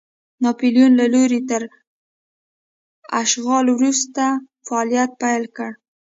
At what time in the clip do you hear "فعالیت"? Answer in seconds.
4.65-5.11